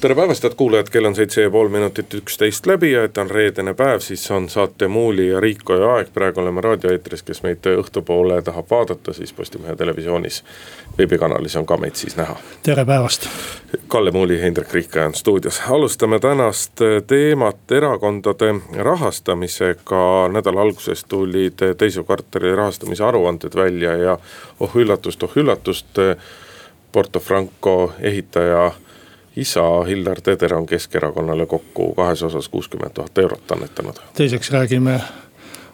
[0.00, 3.30] tere päevast, head kuulajad, kell on seitse ja pool minutit üksteist läbi ja et on
[3.30, 8.38] reedene päev, siis on saate Muuli ja Riikoja aeg, praegu oleme raadioeetris, kes meid õhtupoole
[8.42, 10.44] tahab vaadata, siis Postimehe televisioonis.
[10.98, 12.36] veebikanalis on ka meid siis näha.
[12.62, 13.28] tere päevast.
[13.88, 20.28] Kalle Muuli, Hindrek Riikoja on stuudios, alustame tänast teemat erakondade rahastamisega.
[20.32, 24.18] nädala alguses tulid teise kvartali rahastamise aruanded välja ja
[24.60, 25.98] oh üllatust, oh üllatust.
[26.92, 28.72] Porto Franco ehitaja
[29.36, 33.94] isa Hillar Teder on Keskerakonnale kokku kahes osas kuuskümmend tuhat eurot annetanud.
[34.14, 35.00] teiseks räägime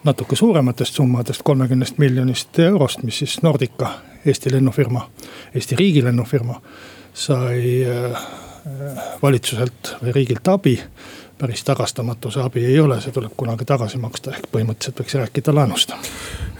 [0.04, 3.90] natuke suurematest summadest, kolmekümnest miljonist eurost, mis siis Nordica,
[4.26, 5.10] Eesti lennufirma,
[5.54, 6.60] Eesti riigi lennufirma
[7.14, 8.22] sai äh,
[9.22, 10.76] valitsuselt või riigilt abi
[11.38, 15.92] päris tagastamatuse abi ei ole, see tuleb kunagi tagasi maksta, ehk põhimõtteliselt võiks rääkida laenust.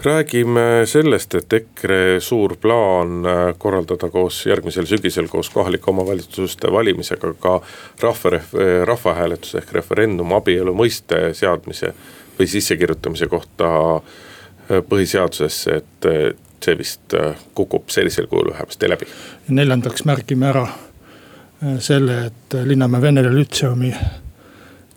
[0.03, 7.33] räägime sellest, et EKRE suur plaan äh, korraldada koos järgmisel sügisel koos kohalike omavalitsuste valimisega
[7.41, 7.61] ka
[8.01, 8.39] rahva,
[8.85, 11.93] rahvahääletus ehk referendum abielu mõiste seadmise
[12.39, 16.29] või sissekirjutamise kohta äh, põhiseadusesse, et äh,
[16.61, 17.13] see vist
[17.53, 19.09] kukub sellisel kujul vähemasti läbi.
[19.49, 20.67] neljandaks märgime ära
[21.79, 23.93] selle, et Linnamäe Vene Lütseumi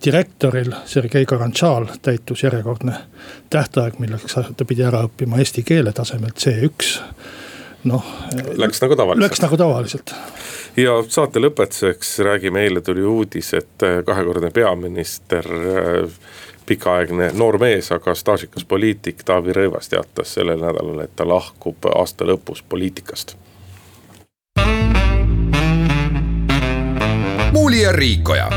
[0.05, 2.95] direktoril Sergei Karantšal täitus järjekordne
[3.51, 6.99] tähtaeg, milleks ta pidi ära õppima eesti keele tasemelt C1
[7.85, 8.05] noh.
[8.57, 9.25] Läks nagu tavaliselt.
[9.25, 10.15] Läks nagu tavaliselt.
[10.77, 16.19] ja saate lõpetuseks räägime, eile tuli uudis, et äh, kahekordne peaminister, äh,
[16.67, 22.29] pikaaegne noor mees, aga staažikas poliitik Taavi Rõivas teatas sellel nädalal, et ta lahkub aasta
[22.29, 23.37] lõpus poliitikast.
[27.53, 28.51] muuli ja Riikoja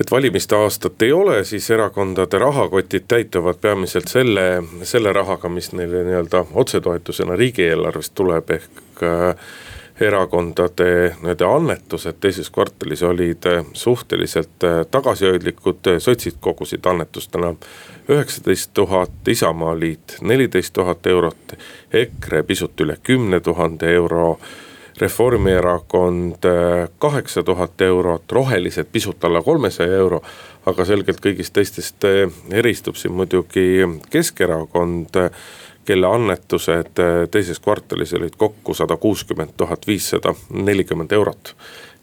[0.00, 6.04] et valimiste aastat ei ole, siis erakondade rahakotid täituvad peamiselt selle, selle rahaga, mis neile
[6.06, 9.50] nii-öelda otsetoetusena riigieelarvest tuleb, ehk äh,
[10.00, 10.86] erakondade
[11.20, 12.16] nii-öelda annetused.
[12.20, 17.52] Teises kvartalis olid äh, suhteliselt äh, tagasihoidlikud, sotsid kogusid annetustena
[18.08, 21.54] üheksateist tuhat, Isamaaliit neliteist tuhat eurot,
[21.92, 24.38] EKRE pisut üle kümne tuhande euro
[24.98, 30.22] Reformierakond äh, kaheksa tuhat eurot, rohelised pisut alla kolmesaja euro.
[30.66, 35.30] aga selgelt kõigist teistest äh, eristub siin muidugi Keskerakond, äh,
[35.84, 41.54] kelle annetused teises kvartalis olid kokku sada kuuskümmend tuhat viissada nelikümmend eurot.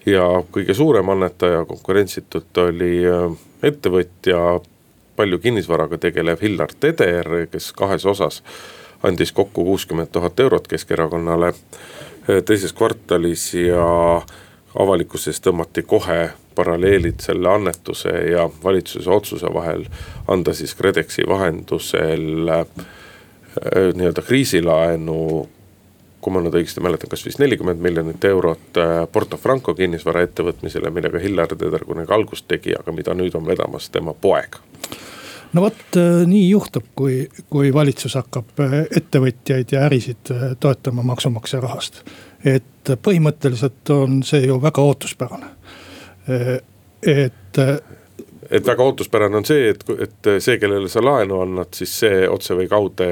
[0.06, 3.04] ja kõige suurem annetaja konkurentsitult oli
[3.64, 4.59] ettevõtja,
[5.16, 8.42] palju kinnisvaraga tegelev Hillar Teder, kes kahes osas
[9.04, 11.54] andis kokku kuuskümmend tuhat eurot Keskerakonnale
[12.45, 13.88] teises kvartalis ja
[14.77, 19.85] avalikkuses tõmmati kohe paralleelid selle annetuse ja valitsuse otsuse vahel
[20.27, 22.65] anda siis KredExi vahendusel äh,
[23.93, 25.47] nii-öelda kriisilaenu.
[26.21, 31.21] kui ma nüüd õigesti mäletan, kas vist nelikümmend miljonit eurot äh, Porto Franco kinnisvaraettevõtmisele, millega
[31.23, 34.57] Hillar Teder kunagi algust tegi, aga mida nüüd on vedamas tema poeg
[35.53, 41.06] no vot äh, nii juhtub, kui, kui valitsus hakkab äh, ettevõtjaid ja ärisid äh, toetama
[41.08, 42.03] maksumaksja rahast.
[42.46, 45.47] et põhimõtteliselt on see ju väga ootuspärane,
[47.02, 47.59] et
[48.52, 52.56] et väga ootuspärane on see, et, et see, kellele sa laenu annad, siis see otse
[52.56, 53.09] või kaude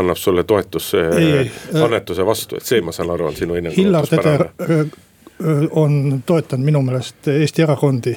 [0.00, 1.02] annab sulle toetuse,
[1.82, 4.08] annetuse vastu, et see, ma saan aru, on sinu hinnangul.
[4.08, 4.46] Teder
[5.76, 8.14] on toetanud minu meelest Eesti erakondi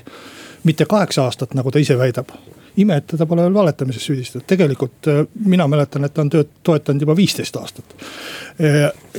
[0.63, 2.31] mitte kaheksa aastat, nagu ta ise väidab
[2.77, 6.49] ime, et teda pole veel valetamises süüdistatud, tegelikult äh, mina mäletan, et ta on tööd
[6.63, 7.95] toetanud juba viisteist aastat.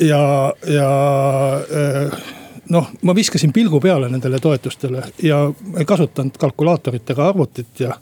[0.00, 0.22] ja,
[0.68, 0.88] ja
[1.60, 2.24] äh,
[2.68, 7.94] noh, ma viskasin pilgu peale nendele toetustele ja ei kasutanud kalkulaatorit ega arvutit ja.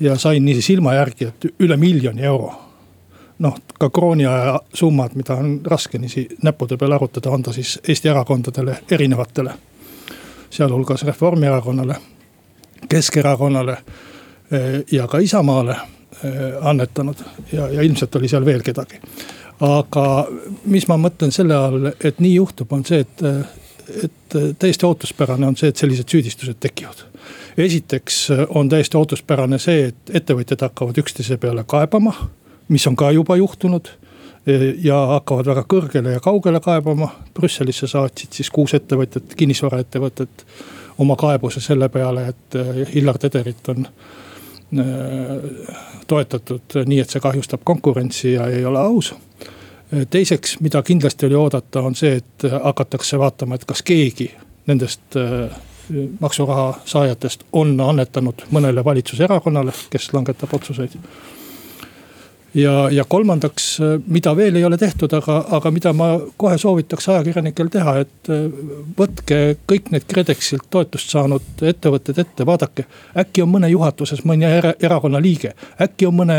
[0.00, 2.52] ja sain niiviisi silma järgi, et üle miljoni euro.
[3.38, 8.78] noh, ka krooniaja summad, mida on raske niiviisi näppude peal arvutada, anda siis Eesti erakondadele
[8.90, 9.52] erinevatele.
[10.50, 11.96] sealhulgas Reformierakonnale,
[12.88, 13.76] Keskerakonnale
[14.92, 15.76] ja ka Isamaale
[16.24, 17.16] eh, annetanud
[17.52, 19.00] ja, ja ilmselt oli seal veel kedagi.
[19.60, 20.28] aga
[20.64, 23.22] mis ma mõtlen selle all, et nii juhtub, on see, et,
[24.04, 27.04] et täiesti ootuspärane on see, et sellised süüdistused tekivad.
[27.56, 32.14] esiteks on täiesti ootuspärane see, et ettevõtjad hakkavad üksteise peale kaebama,
[32.68, 33.90] mis on ka juba juhtunud
[34.46, 37.10] eh, ja hakkavad väga kõrgele ja kaugele kaebama.
[37.34, 40.46] Brüsselisse saatsid siis kuus ettevõtjat, kinnisvaraettevõtet
[40.98, 42.56] oma kaebuse selle peale, et
[42.94, 43.86] Hillar Tederit on
[46.06, 49.14] toetatud nii, et see kahjustab konkurentsi ja ei ole aus.
[50.10, 54.30] teiseks, mida kindlasti oli oodata, on see, et hakatakse vaatama, et kas keegi
[54.66, 55.16] nendest
[56.20, 60.98] maksuraha saajatest on annetanud mõnele valitsuserakonnale, kes langetab otsuseid
[62.54, 67.70] ja, ja kolmandaks, mida veel ei ole tehtud, aga, aga mida ma kohe soovitaks ajakirjanikel
[67.72, 68.46] teha, et äh,
[68.98, 72.86] võtke kõik need KredExilt toetust saanud ettevõtted ette, vaadake.
[73.18, 76.38] äkki on mõne juhatuses mõni erakonna liige, äkki on mõne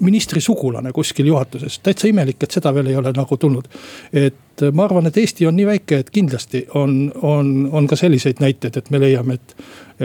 [0.00, 3.68] ministri sugulane kuskil juhatuses, täitsa imelik, et seda veel ei ole nagu tulnud.
[4.12, 8.42] et ma arvan, et Eesti on nii väike, et kindlasti on, on, on ka selliseid
[8.42, 9.54] näiteid, et me leiame, et,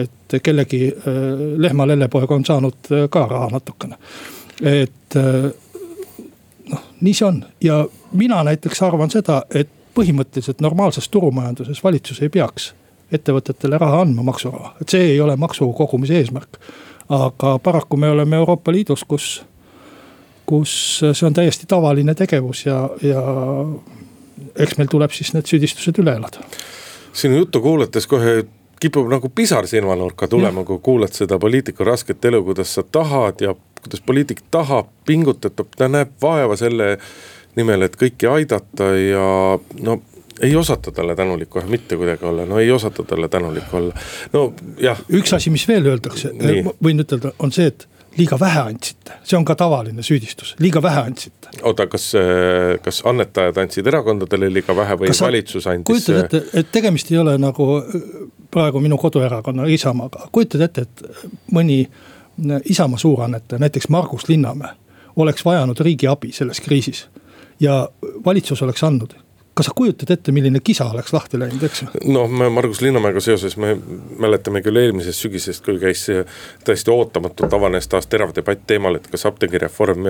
[0.06, 1.20] et kellegi äh,
[1.58, 3.98] lehma lellepoeg on saanud äh, ka raha natukene
[4.62, 5.52] et äh,
[6.70, 12.30] noh, nii see on ja mina näiteks arvan seda, et põhimõtteliselt normaalses turumajanduses valitsus ei
[12.34, 12.74] peaks
[13.14, 16.58] ettevõtetele raha andma, maksuraha, et see ei ole maksu kogumise eesmärk.
[17.10, 19.44] aga paraku me oleme Euroopa Liidus, kus,
[20.46, 23.22] kus see on täiesti tavaline tegevus ja, ja
[24.56, 26.42] eks meil tuleb siis need süüdistused üle elada.
[27.14, 28.44] sinu juttu kuulates kohe
[28.80, 33.56] kipub nagu pisar silmanurka tulema, kui kuulad seda poliitiku rasket elu, kuidas sa tahad ja
[33.84, 36.98] kuidas poliitik tahab, pingutab, ta näeb vaeva selle
[37.58, 39.28] nimel, et kõiki aidata ja
[39.86, 40.00] no
[40.42, 43.94] ei osata talle tänulik kohe mitte kuidagi olla, no ei osata talle tänulik olla,
[44.34, 45.00] no jah.
[45.14, 46.34] üks asi, mis veel öeldakse,
[46.84, 47.88] võin ütelda, on see, et
[48.18, 51.54] liiga vähe andsite, see on ka tavaline süüdistus, liiga vähe andsite.
[51.62, 52.12] oota, kas,
[52.86, 55.88] kas annetajad andsid erakondadele liiga vähe või kas valitsus andis?
[55.90, 57.68] kujutad ette, et tegemist ei ole nagu
[58.54, 61.84] praegu minu koduerakonna Isamaaga, kujutad ette, et mõni
[62.66, 64.74] Isamaa suurannetaja, näiteks Margus Linnamäe,
[65.16, 67.08] oleks vajanud riigi abi selles kriisis.
[67.60, 67.90] Ja
[68.26, 69.14] valitsus oleks andnud.
[69.54, 71.84] Kas sa kujutad ette, milline kisa oleks lahti läinud, eks?
[72.10, 73.76] Noh, me Margus Linnamäega seoses me
[74.20, 76.08] mäletame küll eelmisest sügisest, kui käis
[76.66, 80.10] täiesti ootamatult avanes taas terav debatt teemal, et kas apteegireform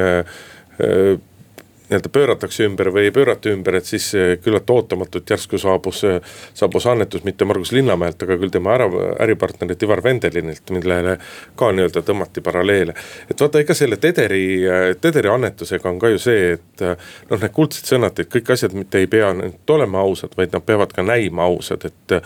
[1.94, 6.20] nii-öelda pööratakse ümber või ei pöörata ümber, et siis eh, küllalt ootamatult järsku saabus, eh,
[6.58, 8.90] saabus annetus mitte Margus Linnamäelt, aga küll tema ära,
[9.24, 11.18] äripartnerilt Ivar Vendelinilt, millele
[11.60, 12.96] ka nii-öelda tõmmati paralleele.
[13.30, 16.86] et vaata, ega selle Tederi, eh, Tederi annetusega on ka ju see, et
[17.30, 20.66] noh, need kuldsed sõnad, et kõik asjad mitte ei pea nüüd olema ausad, vaid nad
[20.66, 22.20] peavad ka näima ausad, et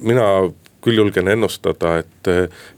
[0.00, 0.48] mina
[0.84, 2.28] küll julgen ennustada, et,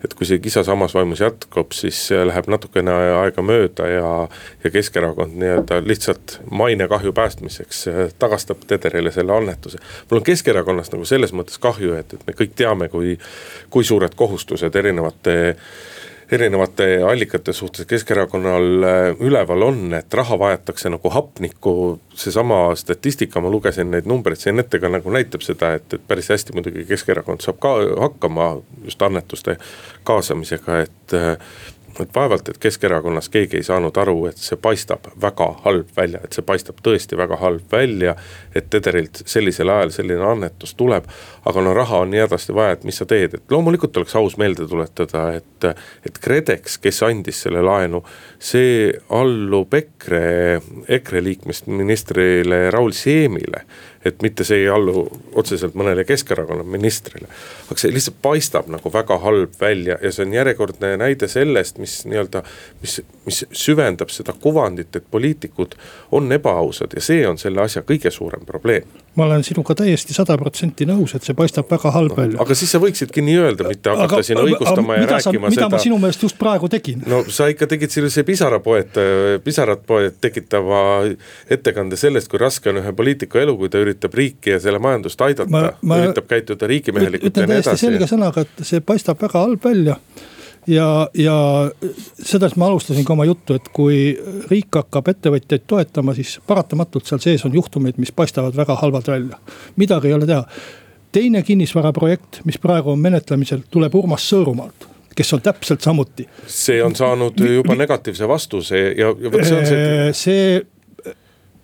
[0.04, 4.10] et kui see kisa samas vaimus jätkub, siis läheb natukene aega mööda ja,
[4.64, 7.84] ja Keskerakond nii-öelda lihtsalt mainekahju päästmiseks
[8.18, 9.78] tagastab Tederile selle annetuse.
[10.10, 13.18] mul on Keskerakonnast nagu selles mõttes kahju, et, et me kõik teame, kui,
[13.70, 15.36] kui suured kohustused erinevate
[16.32, 22.00] erinevate allikate suhtes Keskerakonnal äh, üleval on, et raha vajatakse nagu hapnikku.
[22.20, 26.28] seesama statistika, ma lugesin neid numbreid siin ette ka nagu näitab seda, et, et päris
[26.28, 28.50] hästi muidugi Keskerakond saab ka hakkama
[28.84, 29.56] just annetuste
[30.04, 31.54] kaasamisega, et äh,
[32.00, 36.36] et vaevalt, et Keskerakonnas keegi ei saanud aru, et see paistab väga halb välja, et
[36.36, 38.14] see paistab tõesti väga halb välja.
[38.54, 41.06] et Tederilt sellisel ajal selline annetus tuleb,
[41.46, 44.36] aga no raha on nii hädasti vaja, et mis sa teed, et loomulikult oleks aus
[44.36, 45.46] meelde tuletada, et.
[46.06, 48.02] et KredEx, kes andis selle laenu,
[48.38, 53.64] see allub EKRE, EKRE liikmest ministrile Raul Siemile
[54.04, 55.04] et mitte see ei allu
[55.36, 57.28] otseselt mõnele Keskerakonna ministrile.
[57.68, 62.00] aga see lihtsalt paistab nagu väga halb välja ja see on järjekordne näide sellest, mis
[62.08, 62.42] nii-öelda,
[62.80, 65.76] mis, mis süvendab seda kuvandit, et poliitikud
[66.16, 70.36] on ebaausad ja see on selle asja kõige suurem probleem ma olen sinuga täiesti sada
[70.38, 72.38] protsenti nõus, et see paistab väga halb no, välja.
[72.44, 75.32] aga siis sa võiksidki nii öelda, mitte hakata aga, siin õigustama aga, ja rääkima sa,
[75.34, 75.66] mida seda.
[75.66, 77.02] mida ma sinu meelest just praegu tegin?
[77.10, 79.00] no sa ikka tegid sellise pisarapoet,
[79.44, 80.82] pisarat poet tekitava
[81.50, 85.20] ettekande sellest, kui raske on ühe poliitiku elu, kui ta üritab riiki ja selle majandust
[85.20, 85.72] aidata.
[85.82, 87.86] üritab käituda riigimehelikult ja nii edasi.
[87.86, 89.96] selge sõnaga, et see paistab väga halb välja
[90.66, 91.36] ja, ja
[92.22, 94.18] sellest ma alustasin ka oma juttu, et kui
[94.50, 99.40] riik hakkab ettevõtjaid toetama, siis paratamatult seal sees on juhtumeid, mis paistavad väga halvad välja.
[99.76, 100.44] midagi ei ole teha.
[101.12, 106.28] teine kinnisvaraprojekt, mis praegu on menetlemisel, tuleb Urmas Sõõrumaalt kes on täpselt samuti.
[106.46, 110.12] see on saanud juba negatiivse vastuse ja, ja vot see on see.
[110.12, 110.66] see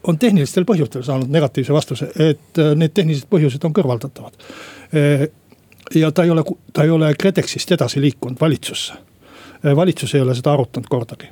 [0.06, 4.38] on tehnilistel põhjustel saanud negatiivse vastuse, et need tehnilised põhjused on kõrvaldatavad
[5.94, 8.94] ja ta ei ole, ta ei ole KredExist edasi liikunud valitsusse.
[9.76, 11.26] valitsus ei ole seda arutanud kordagi.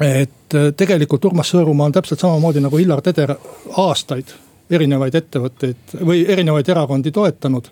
[0.00, 3.34] et äh, tegelikult Urmas Sõõrumaa on täpselt samamoodi nagu Illar Teder
[3.76, 4.34] aastaid
[4.70, 7.68] erinevaid ettevõtteid või erinevaid erakondi toetanud.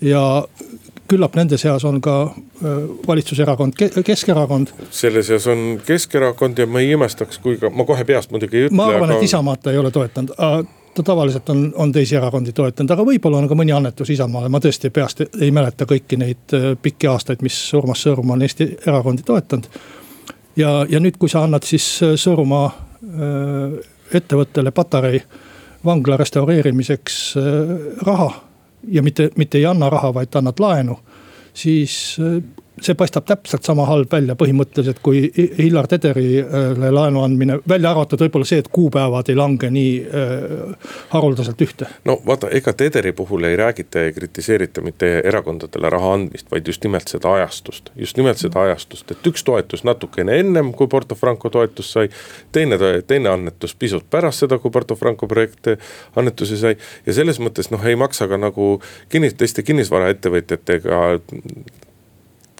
[0.00, 0.44] ja
[1.14, 2.18] küllap nende seas on ka
[3.06, 4.74] valitsuserakond Keskerakond.
[4.90, 8.68] selle seas on Keskerakond ja ma ei imestaks, kui ka, ma kohe peast muidugi ei
[8.68, 8.76] ütle.
[8.76, 10.34] ma arvan aga..., et Isamaad ta ei ole toetanud
[10.94, 14.60] ta tavaliselt on, on teisi erakondi toetanud, aga võib-olla on ka mõni annetus Isamaale, ma
[14.62, 19.66] tõesti peast ei mäleta kõiki neid pikki aastaid, mis Urmas Sõõrumaa on Eesti erakondi toetanud.
[20.56, 22.70] ja, ja nüüd, kui sa annad siis Sõõrumaa
[24.14, 25.22] ettevõttele Patarei
[25.84, 27.18] vangla restaureerimiseks
[28.06, 28.30] raha
[28.88, 30.98] ja mitte, mitte ei anna raha, vaid annad laenu,
[31.54, 32.16] siis
[32.84, 35.24] see paistab täpselt sama halb välja põhimõtteliselt kui
[35.58, 41.60] Hillar Tederile laenu andmine, välja arvatud võib-olla see, et kuupäevad ei lange nii äh, haruldaselt
[41.64, 41.88] ühte.
[42.04, 46.84] no vaata, ega Tederi puhul ei räägita ja kritiseerita mitte erakondadele raha andmist, vaid just
[46.84, 47.90] nimelt seda ajastust.
[47.96, 52.08] just nimelt seda ajastust, et üks toetus natukene ennem, kui Porto Franco toetus sai.
[52.52, 55.74] teine, teine annetus pisut pärast seda, kui Porto Franco projekt
[56.16, 56.76] annetusi sai.
[57.06, 61.02] ja selles mõttes noh, ei maksa ka nagu kinnis, teiste kinnisvaraettevõtjatega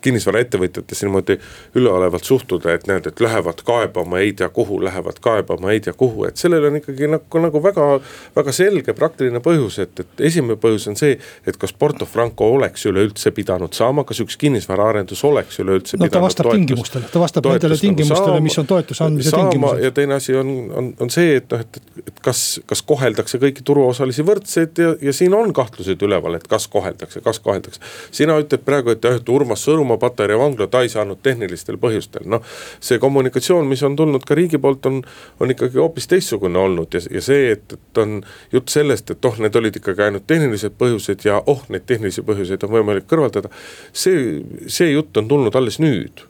[0.05, 1.39] kinnisvaraettevõtjatesse niimoodi
[1.79, 6.27] üleolevalt suhtuda, et näed, et lähevad kaebama ei tea kuhu, lähevad kaebama ei tea kuhu,
[6.29, 7.89] et sellel on ikkagi nagu, nagu väga,
[8.37, 12.87] väga selge praktiline põhjus, et, et esimene põhjus on see, et kas Porto Franco oleks
[12.91, 17.49] üleüldse pidanud saama, kas üks kinnisvaraarendus oleks üleüldse no, ta vastab toetus, tingimustele, ta vastab
[17.51, 19.85] nendele tingimustele nagu, mis on toetuse andmise saama, tingimused.
[19.85, 24.25] ja teine asi on, on, on see, et noh, et kas, kas koheldakse kõiki turuosalisi
[24.27, 27.81] võrdselt ja, ja siin on kahtlused üleval, et kas koheldakse, kas koheldakse.
[28.15, 32.27] sina ütled praegu, et jah, et Urmas Sõõrumaa Patarei vangla ta ei saanud tehnilistel põhjustel,
[32.31, 32.45] noh.
[32.81, 35.03] see kommunikatsioon, mis on tulnud ka riigi poolt, on,
[35.41, 38.21] on ikkagi hoopis teistsugune olnud ja, ja see, et, et on
[38.53, 42.65] jutt sellest, et oh, need olid ikkagi ainult tehnilised põhjused ja oh, neid tehnilisi põhjuseid
[42.67, 43.53] on võimalik kõrvaldada.
[43.93, 46.25] see, see jutt on tulnud alles nüüd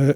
[0.00, 0.14] äh,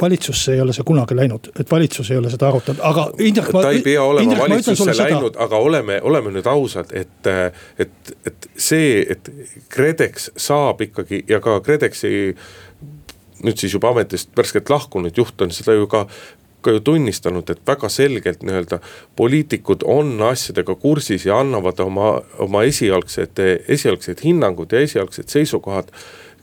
[0.00, 3.50] valitsusse ei ole see kunagi läinud, et valitsus ei ole seda arutanud, aga Indrek.
[3.52, 7.32] ta ei pea olema Indrek, valitsusse läinud, aga oleme, oleme nüüd ausad, et,
[7.78, 9.30] et, et see, et
[9.72, 12.14] KredEx saab ikkagi ja ka KredExi
[13.44, 16.06] nüüd siis juba ametist värskelt lahkunud juht on seda ju ka
[16.64, 18.78] ka ju tunnistanud, et väga selgelt nii-öelda
[19.16, 25.92] poliitikud on asjadega kursis ja annavad oma, oma esialgsed, esialgsed hinnangud ja esialgsed seisukohad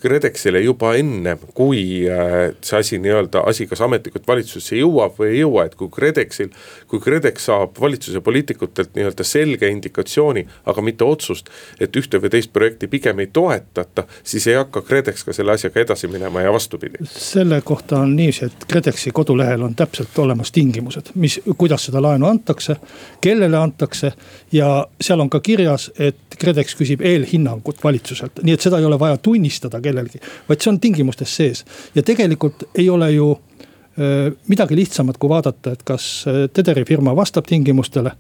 [0.01, 5.41] KredExile juba enne, kui äh, see asi nii-öelda, asi kas ametlikult valitsusse jõuab või ei
[5.43, 6.50] jõua, et kui KredExil.
[6.88, 12.51] kui KredEx saab valitsuse poliitikutelt nii-öelda selge indikatsiooni, aga mitte otsust, et ühte või teist
[12.53, 17.05] projekti pigem ei toetata, siis ei hakka KredEx ka selle asjaga edasi minema ja vastupidi.
[17.05, 22.27] selle kohta on niiviisi, et KredExi kodulehel on täpselt olemas tingimused, mis, kuidas seda laenu
[22.27, 22.75] antakse,
[23.22, 24.13] kellele antakse
[24.51, 29.00] ja seal on ka kirjas, et KredEx küsib eelhinnangut valitsuselt, nii et seda ei ole
[29.00, 33.32] vaja tunnistada kellelgi, vaid see on tingimustes sees ja tegelikult ei ole ju
[34.48, 36.06] midagi lihtsamat, kui vaadata, et kas
[36.56, 38.14] Tederi firma vastab tingimustele,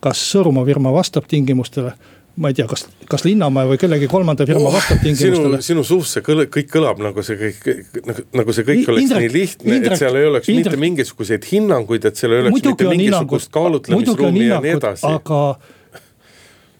[0.00, 1.92] kas Sõõrumaa firma vastab tingimustele
[2.38, 5.58] ma ei tea, kas, kas Linnamäe või kellegi kolmanda firma oh, vastab tingimustele.
[5.58, 7.64] sinu, sinu suust see kõl, kõik kõlab nagu see kõik,
[8.06, 11.48] nagu, nagu see kõik oleks Indrek, nii lihtne, et seal ei oleks Indrek, mitte mingisuguseid
[11.50, 15.06] hinnanguid, et seal ei oleks mitte mingisugust kaalutlemisruumi ja nii edasi.
[15.10, 15.42] aga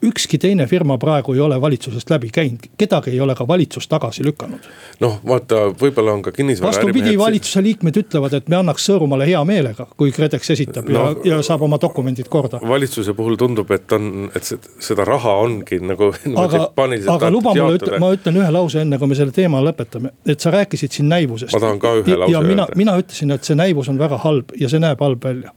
[0.02, 4.24] ükski teine firma praegu ei ole valitsusest läbi käinud, kedagi ei ole ka valitsus tagasi
[4.24, 4.66] lükanud.
[5.00, 6.72] noh, vaata, võib-olla on ka kinnisvara.
[6.72, 11.34] vastupidi, valitsuse liikmed ütlevad, et me annaks Sõõrumaale hea meelega, kui KredEx esitab no, ja,
[11.34, 12.60] ja saab oma dokumendid korda.
[12.68, 16.12] valitsuse puhul tundub, et on, et seda raha ongi nagu.
[16.44, 16.68] aga,
[17.14, 20.40] aga luba mulle ütle, ma ütlen ühe lause, enne kui me selle teema lõpetame, et
[20.40, 21.54] sa rääkisid siin näivusest.
[21.56, 24.20] ma tahan ka ühe lause ja, ja mina, mina ütlesin, et see näivus on väga
[24.22, 25.52] halb ja see näeb halb välja.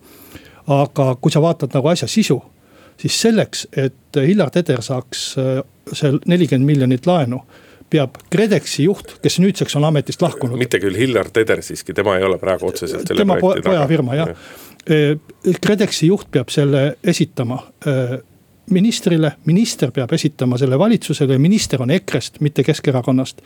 [0.71, 2.41] aga kui sa vaatad nagu asja sisu
[3.01, 5.59] siis selleks, et Hillar Teder saaks äh,
[5.93, 7.41] see nelikümmend miljonit laenu
[7.91, 10.59] peab KredExi juht, kes nüüdseks on ametist lahkunud.
[10.59, 13.75] mitte küll Hillar Teder siiski, tema ei ole praegu otseselt selle tema projekti taga.
[13.75, 14.35] pojafirma jah ja..
[14.91, 18.15] Äh, KredExi juht peab selle esitama äh,
[18.71, 23.41] ministrile, minister peab esitama selle valitsusele ja minister on EKRE-st, mitte Keskerakonnast.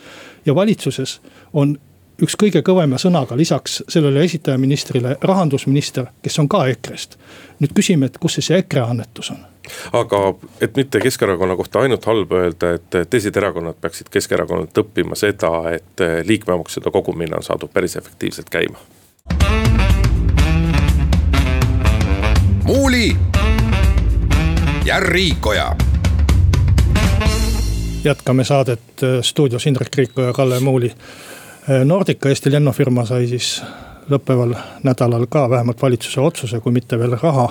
[0.46, 1.20] ja valitsuses
[1.54, 1.78] on
[2.24, 7.18] üks kõige kõvema sõnaga lisaks sellele esitajaministrile rahandusminister, kes on ka EKRE-st.
[7.60, 9.44] nüüd küsime, et kus see, see EKRE annetus on?
[9.94, 10.20] aga
[10.62, 16.06] et mitte Keskerakonna kohta ainult halba öelda, et teised erakonnad peaksid Keskerakonnalt õppima seda, et
[16.28, 18.78] liikmemaksude kogumine on saadud päris efektiivselt käima.
[22.66, 23.12] muuli
[24.86, 25.76] ja Riikoja
[28.04, 31.25] jätkame saadet stuudios Indrek Riiko ja Kalle Muuli Äh,
[31.86, 33.56] Nordica Eesti lennufirma sai siis
[34.12, 34.54] lõppeval
[34.86, 37.50] nädalal ka vähemalt valitsuse otsuse, kui mitte veel raha.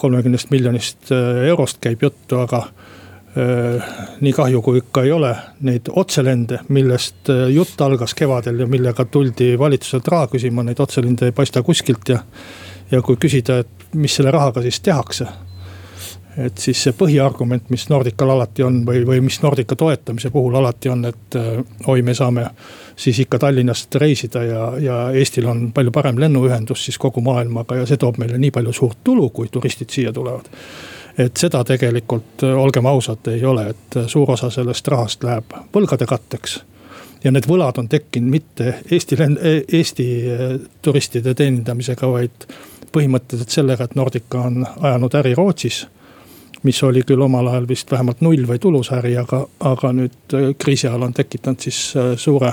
[0.00, 2.62] kolmekümnest miljonist äh, eurost käib juttu, aga
[3.36, 9.04] äh, nii kahju kui ikka ei ole, neid otselende, millest jutt algas kevadel ja millega
[9.04, 12.22] tuldi valitsuselt raha küsima, neid otselende ei paista kuskilt ja.
[12.90, 15.28] ja kui küsida, et mis selle rahaga siis tehakse
[16.38, 20.88] et siis see põhiargument, mis Nordical alati on või, või mis Nordica toetamise puhul alati
[20.92, 21.38] on, et
[21.86, 22.46] oi, me saame
[22.96, 27.88] siis ikka Tallinnast reisida ja, ja Eestil on palju parem lennuühendus siis kogu maailmaga ja
[27.88, 30.48] see toob meile nii palju suurt tulu, kui turistid siia tulevad.
[31.18, 36.60] et seda tegelikult, olgem ausad, ei ole, et suur osa sellest rahast läheb võlgade katteks
[37.24, 39.16] ja need võlad on tekkinud mitte Eesti,
[39.72, 40.06] Eesti
[40.82, 42.46] turistide teenindamisega, vaid
[42.92, 45.86] põhimõtteliselt sellega, et Nordica on ajanud äri Rootsis
[46.62, 50.50] mis oli küll omal ajal vist vähemalt null või tulus äri, aga, aga nüüd äh,
[50.58, 52.52] kriisi ajal on tekitanud siis äh, suure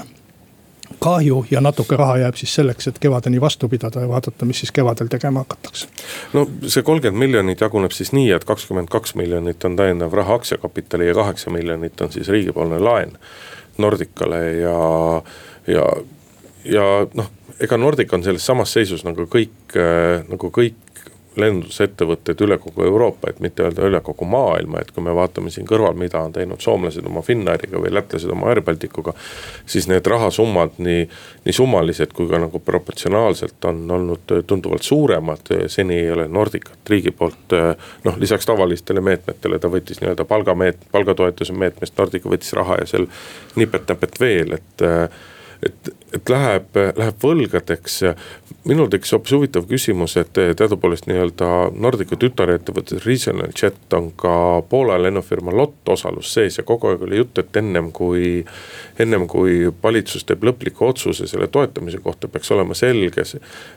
[1.03, 4.71] kahju ja natuke raha jääb siis selleks, et kevadeni vastu pidada ja vaadata, mis siis
[4.71, 5.87] kevadel tegema hakatakse.
[6.33, 11.07] no see kolmkümmend miljonit jaguneb siis nii, et kakskümmend kaks miljonit on täiendav raha aktsiakapitali
[11.07, 13.17] ja kaheksa miljonit on siis riigipoolne laen
[13.77, 14.77] Nordicale ja,
[15.67, 15.89] ja,
[16.65, 20.77] ja noh ega Nordic on selles samas seisus nagu kõik, äh, nagu kõik
[21.37, 25.67] lennundusettevõtteid üle kogu Euroopa, et mitte öelda üle kogu maailma, et kui me vaatame siin
[25.69, 29.13] kõrval, mida on teinud soomlased oma Finnairiga või lätlased oma Air Balticuga.
[29.65, 31.07] siis need rahasummad nii,
[31.45, 37.11] nii summalised kui ka nagu proportsionaalselt on olnud tunduvalt suuremad, seni ei ole Nordicat riigi
[37.11, 37.55] poolt.
[38.03, 43.07] noh, lisaks tavalistele meetmetele ta võttis nii-öelda palgameet-, palgatoetuse meetmest, Nordica võttis raha ja seal
[43.55, 44.87] nipet-näpet veel, et
[45.65, 47.99] et, et läheb, läheb võlgadeks.
[48.67, 54.97] minul tekkis hoopis huvitav küsimus, et teadupoolest nii-öelda Nordica tütarettevõttes Regional Jet on ka Poola
[55.01, 58.45] lennufirma LOT osalus sees ja kogu aeg oli jutt, et ennem kui.
[58.99, 63.23] ennem kui valitsus teeb lõpliku otsuse selle toetamise kohta, peaks olema selge,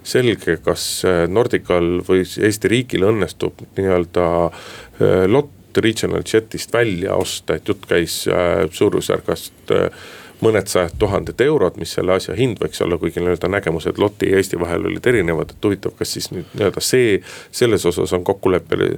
[0.03, 7.69] selge, kas Nordical või Eesti riigil õnnestub nii-öelda äh, LOT Regional Jetist välja osta, et
[7.69, 10.09] jutt käis äh, suurusjärgast äh,
[10.45, 14.41] mõned sajad tuhanded eurod, mis selle asja hind võiks olla, kuigi nii-öelda nägemused Loti ja
[14.41, 17.21] Eesti vahel olid erinevad, et huvitav, kas siis nüüd nii-öelda see,
[17.53, 18.91] selles osas on kokkuleppele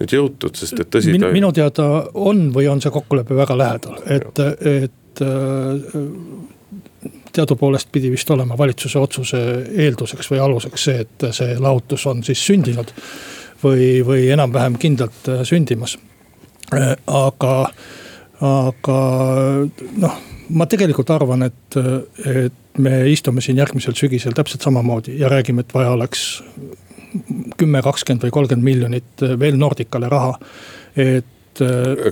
[0.00, 1.28] nüüd jõutud, sest et tõsi Min,.
[1.34, 5.94] minu teada on või on see kokkulepe väga lähedal, et, et äh,
[7.34, 9.40] teadupoolest pidi vist olema valitsuse otsuse
[9.86, 12.94] eelduseks või aluseks see, et see lahutus on siis sündinud.
[13.64, 15.96] või, või enam-vähem kindlalt sündimas.
[16.74, 17.54] Äh, aga,
[18.44, 19.00] aga
[19.96, 21.76] noh ma tegelikult arvan, et,
[22.28, 26.42] et me istume siin järgmisel sügisel täpselt samamoodi ja räägime, et vaja oleks
[27.56, 30.34] kümme, kakskümmend või kolmkümmend miljonit veel Nordicale raha,
[30.96, 31.30] et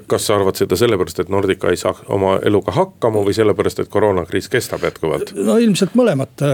[0.06, 3.90] kas sa arvad seda sellepärast, et Nordica ei saa oma eluga hakkama või sellepärast, et
[3.90, 5.32] koroonakriis kestab jätkuvalt?
[5.34, 6.44] no ilmselt mõlemat,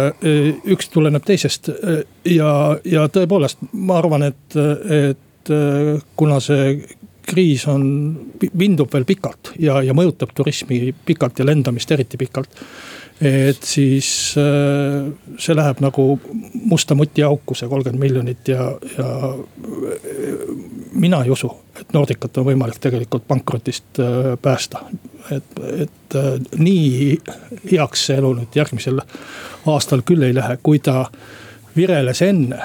[0.73, 1.69] üks tuleneb teisest
[2.25, 2.53] ja,
[2.89, 4.57] ja tõepoolest ma arvan, et,
[4.89, 5.53] et
[6.17, 6.79] kuna see
[7.29, 7.85] kriis on,
[8.59, 12.51] vindub veel pikalt ja, ja mõjutab turismi pikalt ja lendamist eriti pikalt.
[13.21, 15.09] et siis äh,
[15.43, 16.05] see läheb nagu
[16.71, 20.53] musta mutiauku, see kolmkümmend miljonit ja, ja äh,
[20.93, 24.85] mina ei usu, et Nordicat on võimalik tegelikult pankrotist äh, päästa.
[25.35, 26.19] et, et
[26.57, 27.19] nii
[27.73, 29.03] heaks see elu nüüd järgmisel
[29.67, 31.09] aastal küll ei lähe, kui ta
[31.77, 32.63] vireles enne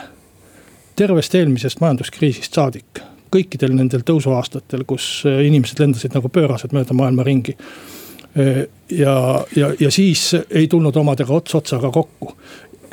[0.95, 3.01] tervest eelmisest majanduskriisist saadik
[3.33, 7.55] kõikidel nendel tõusuaastatel, kus äh, inimesed lendasid nagu pöörased mööda maailma ringi.
[8.37, 9.15] Äh, ja,
[9.55, 12.35] ja, ja siis ei tulnud omadega ots otsaga kokku.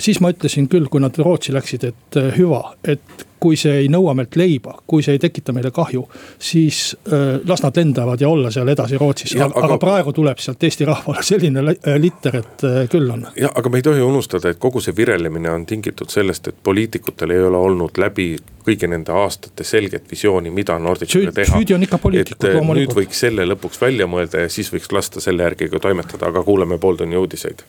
[0.01, 3.89] siis ma ütlesin küll, kui nad Rootsi läksid, et äh, hüva, et kui see ei
[3.93, 6.05] nõua meilt leiba, kui see ei tekita meile kahju,
[6.39, 9.35] siis äh, las nad lendavad ja olla seal edasi Rootsis.
[9.41, 11.65] Aga, aga praegu tuleb sealt Eesti rahvale selline
[11.99, 13.27] litter, et äh, küll on.
[13.37, 17.35] jah, aga me ei tohi unustada, et kogu see virelemine on tingitud sellest, et poliitikutel
[17.35, 18.35] ei ole olnud läbi
[18.67, 21.57] kõigi nende aastate selget visiooni, mida Nordicaga teha.
[21.57, 22.97] süüdi on ikka poliitikud äh, loomulikult.
[22.97, 26.45] nüüd võiks selle lõpuks välja mõelda ja siis võiks lasta selle järgi ka toimetada, aga
[26.45, 27.65] kuulame pooltunni uudiseid.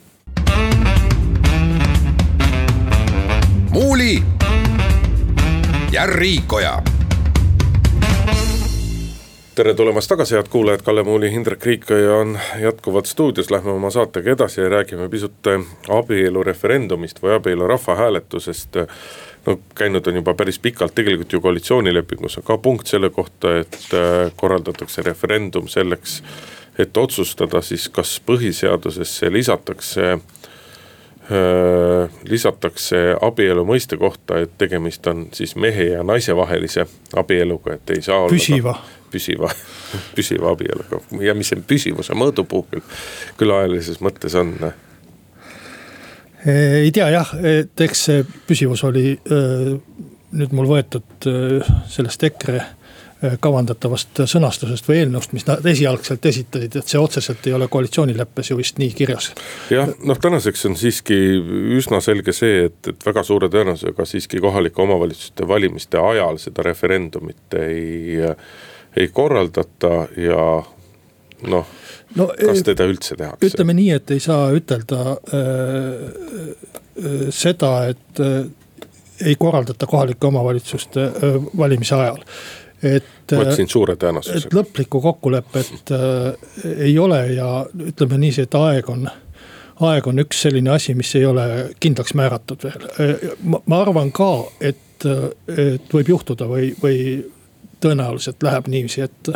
[3.71, 4.19] muuli
[5.91, 6.81] ja Riikoja
[9.55, 14.31] tere tulemast tagasi, head kuulajad, Kalle Muuli, Hindrek Riikoja on jätkuvalt stuudios, lähme oma saatega
[14.31, 15.47] edasi ja räägime pisut
[15.89, 18.75] abielureferendumist või abielu rahvahääletusest.
[19.45, 23.77] no käinud on juba päris pikalt, tegelikult ju koalitsioonilepingus on ka punkt selle kohta, et
[23.93, 26.23] äh, korraldatakse referendum selleks,
[26.79, 30.19] et otsustada siis, kas põhiseadusesse lisatakse
[32.27, 36.85] lisatakse abielu mõiste kohta, et tegemist on siis mehe ja naise vahelise
[37.17, 38.75] abieluga, et ei saa püsiva.
[39.11, 39.51] püsiva,
[40.17, 42.83] püsiva abieluga ja mis see püsivuse mõõdupuu küll,
[43.39, 44.55] küll ajalises mõttes on?
[46.45, 49.15] ei tea jah, et eks see püsivus oli
[50.31, 51.31] nüüd mul võetud
[51.91, 52.63] sellest EKRE
[53.41, 58.57] kavandatavast sõnastusest või eelnõust, mis nad esialgselt esitasid, et see otseselt ei ole koalitsioonileppes ju
[58.57, 59.31] vist nii kirjas.
[59.69, 61.17] jah, noh tänaseks on siiski
[61.77, 67.59] üsna selge see, et, et väga suure tõenäosusega siiski kohalike omavalitsuste valimiste ajal seda referendumit
[67.61, 68.17] ei,
[68.97, 70.47] ei korraldata ja
[71.47, 71.69] noh
[72.15, 73.51] no, kas teda üldse tehakse?
[73.51, 75.45] ütleme nii, et ei saa ütelda äh,
[77.05, 78.49] äh, seda, et äh,
[79.21, 82.25] ei korraldata kohalike omavalitsuste äh, valimise ajal
[82.83, 83.03] et.
[83.31, 84.47] ma ütlesin suure tõenäosusega.
[84.47, 89.09] et lõplikku kokkulepet äh, ei ole ja ütleme niiviisi, et aeg on
[89.87, 91.45] aeg on üks selline asi, mis ei ole
[91.81, 92.87] kindlaks määratud veel.
[93.43, 95.05] ma, ma arvan ka, et,
[95.57, 96.97] et võib juhtuda või, või
[97.81, 99.31] tõenäoliselt läheb niiviisi, et,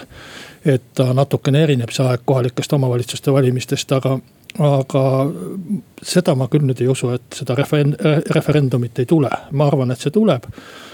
[0.75, 4.19] et ta natukene erineb see aeg kohalikest omavalitsuste valimistest, aga,
[4.61, 5.05] aga
[6.05, 7.97] seda ma küll nüüd ei usu, et seda referen-,
[8.37, 10.93] referendumit ei tule, ma arvan, et see tuleb Äh,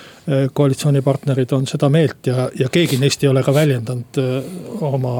[0.53, 4.51] koalitsioonipartnerid on seda meelt ja, ja keegi neist ei ole ka väljendanud äh,
[4.85, 5.13] oma,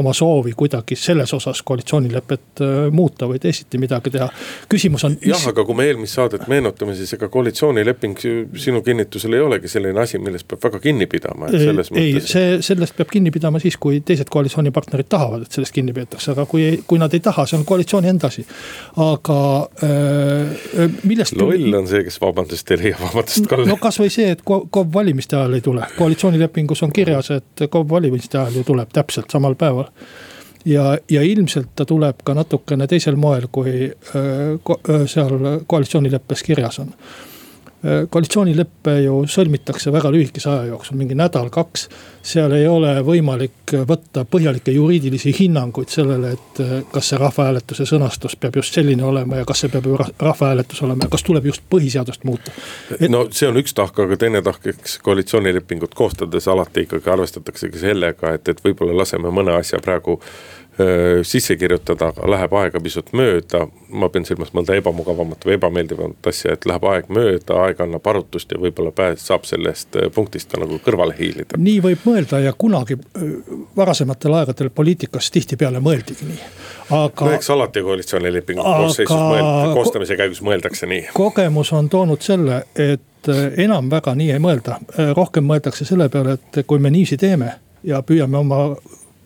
[0.00, 4.28] oma soovi kuidagi selles osas koalitsioonilepet äh, muuta või teisiti midagi teha.
[4.68, 5.18] küsimus on.
[5.26, 8.16] jah, aga kui me eelmist saadet meenutame, siis ega koalitsioonileping
[8.56, 12.32] sinu kinnitusel ei olegi selline asi, millest peab väga kinni pidama, et selles ei, mõttes.
[12.32, 16.48] see, sellest peab kinni pidama siis, kui teised koalitsioonipartnerid tahavad, et sellest kinni peetakse, aga
[16.48, 18.46] kui, kui nad ei taha, see on koalitsiooni enda asi.
[19.04, 19.38] aga
[19.84, 21.36] äh, millest.
[21.36, 23.68] loll on see, kes vabandust ei leia, vabandust Kalle.
[23.68, 28.38] no kasvõi see, et KOV valimiste ajal ei tule, koalitsioonilepingus on kirjas, et KOV valimiste
[28.38, 29.90] ajal ju tuleb täpselt samal päeval.
[30.64, 36.94] ja, ja ilmselt ta tuleb ka natukene teisel moel, kui äh, seal koalitsioonileppes kirjas on
[37.78, 41.84] Äh, koalitsioonilepe ju sõlmitakse väga lühikese aja jooksul, mingi nädal-kaks.
[42.28, 48.34] seal ei ole võimalik võtta põhjalikke juriidilisi hinnanguid sellele, et äh, kas see rahvahääletuse sõnastus
[48.34, 51.62] peab just selline olema ja kas see peab ju rahvahääletus olema ja kas tuleb just
[51.70, 52.50] põhiseadust muuta
[52.98, 53.06] et....
[53.08, 58.34] no see on üks tahk, aga teine tahk, eks koalitsioonilepingut koostades alati ikkagi arvestataksegi sellega,
[58.34, 60.18] et, et võib-olla laseme mõne asja praegu
[61.22, 63.66] sisse kirjutada, läheb aega pisut mööda.
[63.88, 68.52] ma pean silmas mõnda ebamugavamat või ebameeldivamat asja, et läheb aeg mööda, aeg annab arutust
[68.52, 71.56] ja võib-olla pääs saab sellest punktist ka nagu kõrvale hiilida.
[71.56, 72.98] nii võib mõelda ja kunagi
[73.76, 76.40] varasematel aegadel poliitikas tihtipeale mõeldigi nii.
[76.90, 77.24] aga.
[77.24, 78.84] no eks alati koalitsioonilepingu aga...
[78.84, 81.08] koosseisus mõelda, koostamise käigus mõeldakse nii.
[81.14, 84.78] kogemus on toonud selle, et enam väga nii ei mõelda,
[85.16, 88.62] rohkem mõeldakse selle peale, et kui me niiviisi teeme ja püüame oma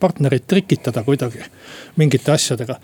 [0.03, 1.43] partnerit trikitada kuidagi
[1.99, 2.79] mingite asjadega.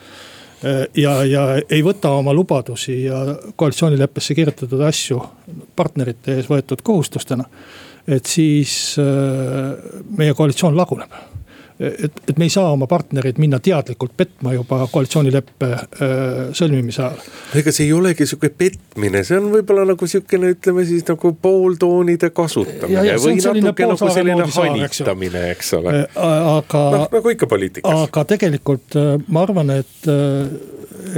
[0.99, 3.21] ja, ja ei võta oma lubadusi ja
[3.55, 5.21] koalitsioonileppesse kirjutatud asju
[5.75, 7.45] partnerite ees võetud kohustustena.
[8.07, 9.75] et siis äh,
[10.17, 11.13] meie koalitsioon laguneb
[11.79, 15.83] et, et me ei saa oma partnereid minna teadlikult petma juba koalitsioonileppe äh,
[16.55, 17.21] sõlmimise ajal.
[17.61, 22.31] ega see ei olegi sihuke petmine, see on võib-olla nagu sihukene, ütleme siis nagu pooltoonide
[22.35, 25.95] kasutamine või natuke nagu selline hanitamine, eks ole.
[26.03, 28.03] Äh, aga noh, nagu ikka poliitikas.
[28.09, 30.11] aga tegelikult äh, ma arvan, et,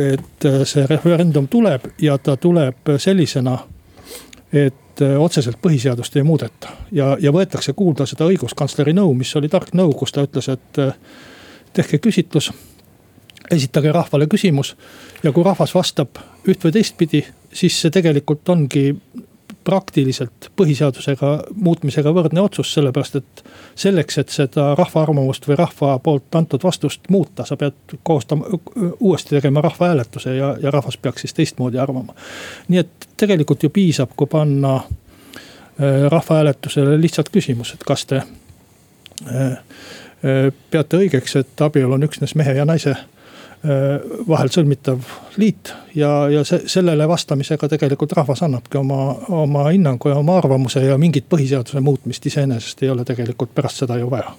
[0.06, 3.58] et see referendum tuleb ja ta tuleb sellisena,
[4.54, 6.70] et et äh, otseselt põhiseadust ei muudeta.
[6.92, 10.80] ja, ja võetakse kuulda seda õiguskantsleri nõu, mis oli tark nõu, kus ta ütles, et
[10.80, 10.94] äh,
[11.74, 12.52] tehke küsitlus.
[13.52, 14.76] esitage rahvale küsimus
[15.24, 18.96] ja kui rahvas vastab üht või teistpidi, siis see tegelikult ongi
[19.64, 23.44] praktiliselt põhiseadusega muutmisega võrdne otsus, sellepärast et
[23.76, 28.50] selleks, et seda rahva arvamust või rahva poolt antud vastust muuta, sa pead koostama,
[29.00, 32.14] uuesti tegema rahvahääletuse ja, ja rahvas peaks siis teistmoodi arvama.
[32.68, 39.52] nii et tegelikult ju piisab, kui panna äh, rahvahääletusele lihtsalt küsimus, et kas te äh,
[39.52, 42.96] äh, peate õigeks, et abielu on üksnes mehe ja naise
[44.28, 45.06] vahel sõlmitav
[45.38, 49.02] liit ja, ja see, sellele vastamisega tegelikult rahvas annabki oma,
[49.38, 54.00] oma hinnangu ja oma arvamuse ja mingit põhiseaduse muutmist iseenesest ei ole tegelikult pärast seda
[54.02, 54.34] ju vaja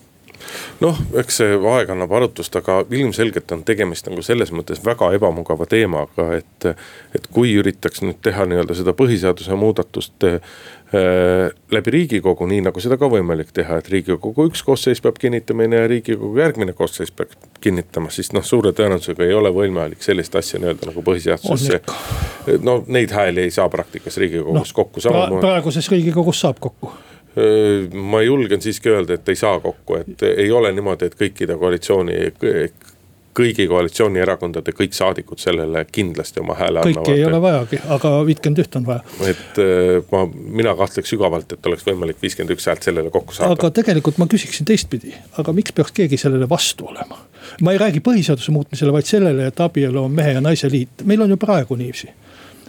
[0.80, 5.66] noh, eks see aeg annab arutust, aga ilmselgelt on tegemist nagu selles mõttes väga ebamugava
[5.70, 6.70] teemaga, et.
[7.12, 10.24] et kui üritaks nüüd teha nii-öelda seda põhiseaduse muudatust
[10.94, 15.78] Äh, läbi riigikogu, nii nagu seda ka võimalik teha, et riigikogu üks koosseis peab kinnitamine
[15.78, 17.32] ja riigikogu järgmine koosseis peab
[17.64, 21.80] kinnitama, siis noh, suure tõenäosusega ei ole võimalik sellist asja nii-öelda nagu põhiseadusesse.
[22.60, 25.40] no neid hääli ei saa praktikas riigikogus no, kokku samamoodi.
[25.46, 26.92] praeguses riigikogus saab kokku
[27.94, 32.18] ma julgen siiski öelda, et ei saa kokku, et ei ole niimoodi, et kõikide koalitsiooni
[33.36, 37.06] kõigi koalitsioonierakondade kõik saadikud sellele kindlasti oma hääle annavad.
[37.06, 39.00] kõiki ei ole vajagi, aga viitkümmend üht on vaja.
[39.30, 39.60] et
[40.12, 40.24] ma,
[40.60, 43.56] mina kahtleks sügavalt, et oleks võimalik viiskümmend üks häält sellele kokku saada.
[43.56, 47.22] aga tegelikult ma küsiksin teistpidi, aga miks peaks keegi sellele vastu olema?
[47.64, 51.24] ma ei räägi põhiseaduse muutmisele, vaid sellele, et abielu on mehe ja naise liit, meil
[51.24, 52.12] on ju praegu niiviisi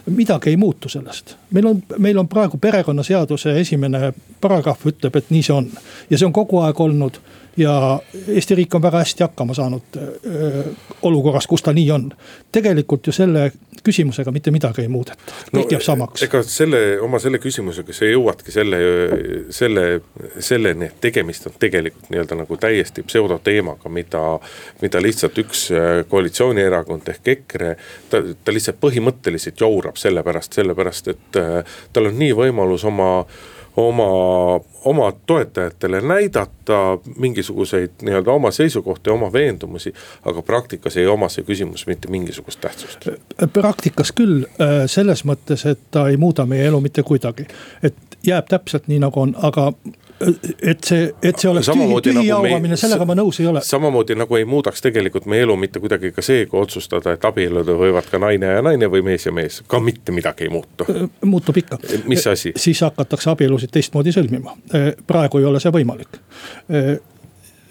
[0.06, 1.36] midagi ei muutu sellest.
[1.50, 5.70] meil on, meil on praegu perekonnaseaduse esimene paragrahv ütleb, et nii see on
[6.10, 7.20] ja see on kogu aeg olnud
[7.56, 10.58] ja Eesti riik on väga hästi hakkama saanud äh,
[11.02, 12.10] olukorras, kus ta nii on.
[12.52, 13.52] tegelikult ju selle
[13.84, 16.22] küsimusega mitte midagi ei muudeta, kõik no, jääb samaks.
[16.26, 18.80] ega selle, oma selle küsimusega sa jõuadki selle,
[19.54, 19.84] selle,
[20.38, 24.22] selleni, et tegemist on tegelikult nii-öelda nagu täiesti pseudoteemaga, mida.
[24.82, 27.74] mida lihtsalt üks äh, koalitsioonierakond ehk EKRE,
[28.10, 33.10] ta, ta lihtsalt põhimõtteliselt jaurab sellepärast, sellepärast et äh, tal on nii võimalus oma
[33.76, 39.92] oma, oma toetajatele näidata mingisuguseid nii-öelda oma seisukohti, oma veendumusi.
[40.24, 43.08] aga praktikas ei oma see küsimus mitte mingisugust tähtsust.
[43.52, 44.44] praktikas küll
[44.86, 47.46] selles mõttes, et ta ei muuda meie elu mitte kuidagi,
[47.82, 49.72] et jääb täpselt nii nagu on, aga
[50.62, 53.62] et see, et see oleks tühi, tühi nagu jauramine, sellega ma nõus ei ole.
[53.66, 57.76] samamoodi nagu ei muudaks tegelikult meie elu mitte kuidagi ka see, kui otsustada, et abielluda
[57.78, 60.86] võivad ka naine ja naine või mees ja mees, ka mitte midagi ei muutu.
[61.24, 61.80] muutub ikka.
[62.10, 62.54] mis asi?
[62.56, 64.56] siis hakatakse abielusid teistmoodi sõlmima,
[65.06, 66.22] praegu ei ole see võimalik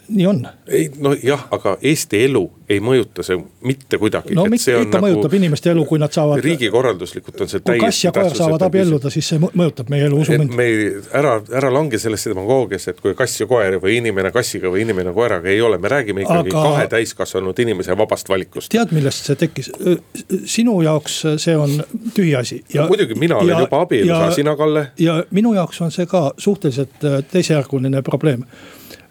[0.07, 0.47] nii on.
[0.67, 3.37] ei nojah, aga Eesti elu ei mõjuta see
[3.67, 4.35] mitte kuidagi.
[4.35, 6.41] no ikka nagu mõjutab inimeste elu, kui nad saavad.
[6.43, 7.79] riigikorralduslikult on see täiesti.
[7.79, 10.55] kui kass ja koer saavad abielluda, siis see mõjutab meie elu, usu mind.
[10.57, 10.85] me ei,
[11.19, 15.13] ära, ära lange sellesse demagoogiasse, et kui kass ja koer või inimene kassiga või inimene
[15.15, 16.63] koeraga ei ole, me räägime ikkagi aga...
[16.69, 18.71] kahe täiskasvanud inimese vabast valikust.
[18.73, 19.71] tead, millest see tekkis?
[20.45, 21.77] sinu jaoks see on
[22.15, 22.63] tühiasi.
[22.75, 24.87] No, muidugi, mina olen juba abielus, aga sina, Kalle?
[24.99, 28.47] ja minu jaoks on see ka suhteliselt äh, teisejärguline probleem.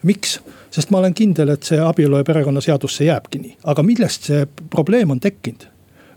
[0.03, 0.41] miks?
[0.73, 4.47] Sest ma olen kindel, et see abielu ja perekonnaseadus, see jääbki nii, aga millest see
[4.71, 5.69] probleem on tekkinud?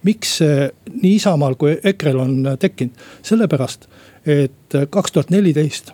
[0.05, 0.69] miks see
[1.01, 3.87] nii Isamaal kui EKRE-l on tekkinud, sellepärast
[4.29, 5.91] et kaks tuhat neliteist,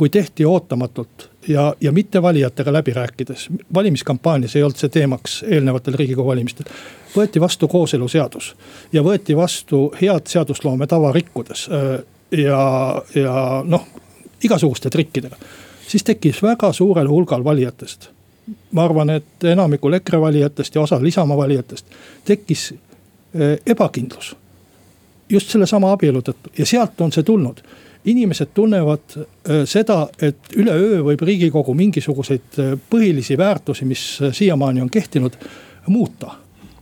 [0.00, 5.98] kui tehti ootamatult ja, ja mitte valijatega läbi rääkides, valimiskampaanias ei olnud see teemaks eelnevatel
[6.00, 6.68] riigikogu valimistel.
[7.16, 8.54] võeti vastu kooseluseadus
[8.92, 11.68] ja võeti vastu head seadusloome tava rikkudes
[12.32, 12.62] ja,
[13.14, 13.86] ja noh,
[14.44, 15.36] igasuguste trikkidega
[15.90, 18.08] siis tekkis väga suurel hulgal valijatest.
[18.72, 21.86] ma arvan, et enamikul EKRE valijatest ja osal Isamaa valijatest
[22.24, 24.36] tekkis eh, ebakindlus.
[25.28, 27.62] just sellesama abielu tõttu ja sealt on see tulnud
[28.04, 34.90] inimesed tunnevad eh, seda, et üleöö võib riigikogu mingisuguseid eh, põhilisi väärtusi, mis siiamaani on
[34.90, 35.36] kehtinud,
[35.86, 36.34] muuta.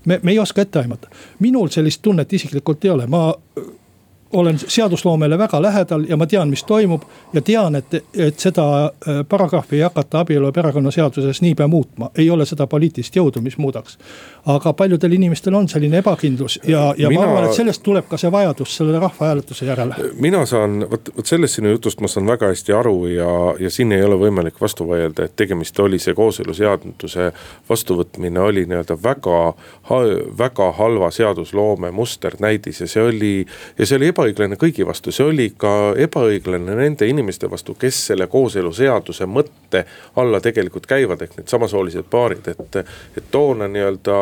[0.04, 3.34] me, me ei oska ette aimata, minul sellist tunnet isiklikult ei ole, ma
[4.32, 9.22] olen seadusloomele väga lähedal ja ma tean, mis toimub ja tean, et, et seda äh,
[9.28, 13.98] paragrahvi ei hakata abielu ja perekonnaseaduses niipea muutma, ei ole seda poliitilist jõudu, mis muudaks.
[14.46, 18.16] aga paljudel inimestel on selline ebakindlus ja, ja mina, ma arvan, et sellest tuleb ka
[18.16, 19.94] see vajadus selle rahvahääletuse järele.
[20.20, 23.92] mina saan, vot, vot sellest sinu jutust ma saan väga hästi aru ja, ja siin
[23.92, 27.32] ei ole võimalik vastu vaielda, et tegemist oli see kooseluseaduse
[27.68, 29.40] vastuvõtmine oli nii-öelda väga,
[30.38, 33.34] väga halva seadusloome musternäidis ja see oli,
[33.78, 38.26] ja see oli ebaõiglane kõigi vastu, see oli ka ebaõiglane nende inimeste vastu, kes selle
[38.26, 39.84] kooseluseaduse mõtte
[40.18, 42.80] alla tegelikult käivad, ehk need samasoolised paarid, et.
[43.16, 44.16] et toona nii-öelda,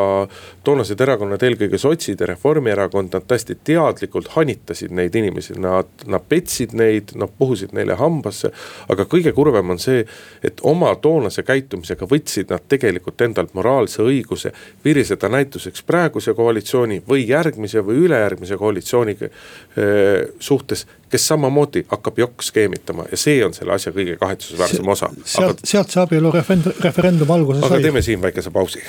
[0.66, 6.74] toonased erakonnad, eelkõige sotsid ja Reformierakond, nad täiesti teadlikult hanitasid neid inimesi, nad, nad petsid
[6.76, 8.50] neid, nad puhusid neile hambasse.
[8.88, 10.04] aga kõige kurvem on see,
[10.42, 14.52] et oma toonase käitumisega võtsid nad tegelikult endalt moraalse õiguse
[14.84, 19.16] viriseda näituseks praeguse koalitsiooni või järgmise või ülejärgmise koalitsiooni
[20.40, 25.10] suhtes, kes samamoodi hakkab jokk skeemitama ja see on selle asja kõige kahetsusväärsem osa.
[25.24, 26.32] sealt, sealt see abielu
[26.80, 27.70] referendum alguse sai.
[27.70, 28.82] aga teeme siin väikese pausi.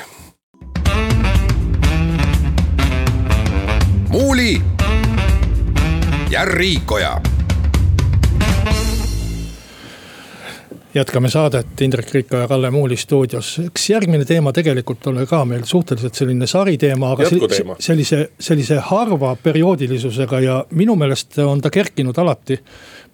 [4.10, 4.62] muuli
[6.30, 7.22] ja Riikoja
[10.94, 13.60] jätkame saadet Indrek Riiko ja Kalle Muuli stuudios.
[13.66, 17.30] eks järgmine teema tegelikult ole ka meil suhteliselt selline sariteema, aga
[17.80, 22.60] sellise, sellise harva perioodilisusega ja minu meelest on ta kerkinud alati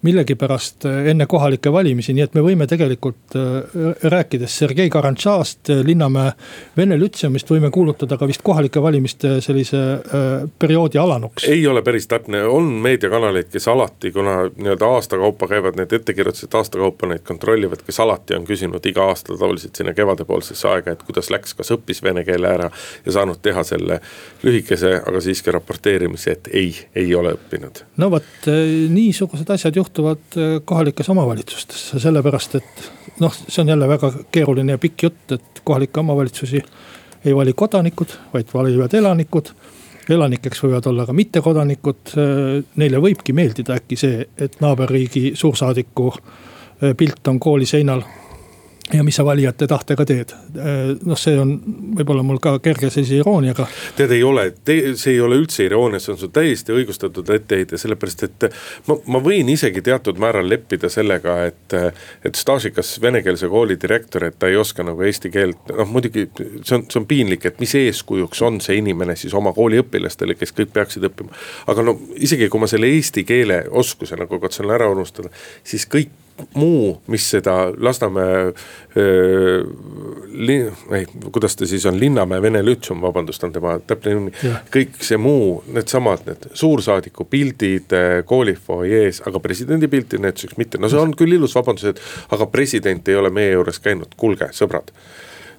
[0.04, 5.80] millegipärast äh, enne kohalikke valimisi, nii et me võime tegelikult äh, rääkides Sergei Karantšast, äh,
[5.86, 6.34] Linnamäe
[6.76, 9.80] Vene Lütseumist võime kuulutada ka vist kohalike valimiste sellise
[10.58, 11.46] perioodi alanuks.
[11.48, 16.52] ei ole päris täpne, on meediakanaleid, kes alati, kuna nii-öelda aasta kaupa käivad need ettekirjutused,
[16.54, 21.06] aasta kaupa neid kontrollivad, kes alati on küsinud iga aasta tavaliselt sinna kevadepoolsesse aega, et
[21.06, 22.68] kuidas läks, kas õppis vene keele ära
[23.06, 24.00] ja saanud teha selle
[24.42, 27.84] lühikese, aga siiski raporteerimise, et ei, ei ole õppinud.
[28.02, 28.50] no vot,
[28.90, 34.74] niisugused asjad juhtuvad juhtuvad äh, kohalikes omavalitsustes, sellepärast et noh, see on jälle väga keeruline
[34.74, 36.62] ja pikk jutt, et kohalikke omavalitsusi
[37.24, 39.54] ei vali kodanikud, vaid valivad elanikud.
[40.08, 46.96] elanikeks võivad olla ka mittekodanikud, äh, neile võibki meeldida äkki see, et naaberriigi suursaadiku äh,
[46.96, 48.02] pilt on kooli seinal
[48.92, 50.32] ja mis sa valijate tahtega teed.
[51.04, 51.54] noh, see on
[51.98, 53.66] võib-olla mul ka kerge sellise irooniaga.
[53.96, 58.26] tead, ei ole, see ei ole üldse iroonia, see on sul täiesti õigustatud etteheide, sellepärast
[58.28, 58.46] et
[58.88, 61.76] ma, ma võin isegi teatud määral leppida sellega, et.
[62.24, 66.76] et staažikas venekeelse kooli direktor, et ta ei oska nagu eesti keelt, noh muidugi see
[66.76, 70.52] on, see on piinlik, et mis eeskujuks on see inimene siis oma kooli õpilastele, kes
[70.56, 71.32] kõik peaksid õppima.
[71.72, 75.32] aga no isegi kui ma selle eesti keele oskuse nagu katsun ära unustada,
[75.64, 76.12] siis kõik
[76.54, 78.54] muu, mis seda Lasnamäe äh,.
[80.98, 84.32] ei, kuidas ta siis on, Linnamäe Vene Lütseum, vabandust, on tema täpne nimi.
[84.74, 90.90] kõik see muu, needsamad, need suursaadiku pildid äh, koolifuajees, aga presidendi pilti näituseks mitte, no
[90.90, 92.02] see on küll ilus vabandus, et
[92.34, 94.92] aga president ei ole meie juures käinud, kuulge, sõbrad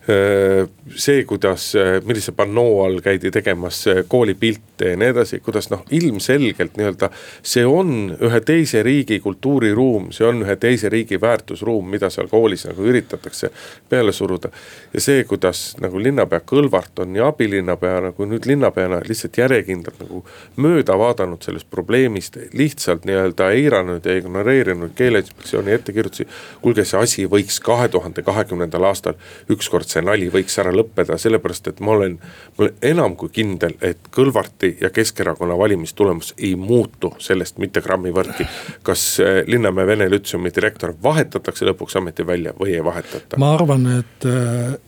[0.06, 1.74] see, kuidas,
[2.06, 7.10] millise pannoo all käidi tegemas koolipilte ja nii edasi, kuidas noh, ilmselgelt nii-öelda.
[7.41, 12.68] see on ühe teise riigi kultuuriruum, see on ühe teise riigi väärtusruum, mida seal koolis
[12.70, 13.50] nagu üritatakse
[13.89, 14.50] peale suruda.
[14.94, 20.22] ja see, kuidas nagu linnapea Kõlvart on ja abilinnapea nagu nüüd linnapeana lihtsalt järjekindlalt nagu
[20.56, 22.38] mööda vaadanud sellest probleemist.
[22.54, 26.28] lihtsalt nii-öelda eiranud ja ignoreerinud keeleinspektsiooni ettekirjutusi.
[26.62, 29.18] kuulge, see asi võiks kahe tuhande kahekümnendal aastal
[29.50, 32.17] ükskord see nali võiks ära lõppeda, sellepärast et ma olen,
[32.58, 38.13] ma olen enam kui kindel, et Kõlvarti ja Keskerakonna valimistulemus ei muutu sellest mitte grammi
[38.15, 38.47] võrragi.
[38.84, 43.39] kas eh, Linnamäe Vene Lütseumi direktor vahetatakse lõpuks ameti välja või ei vahetata?
[43.41, 44.27] ma arvan, et,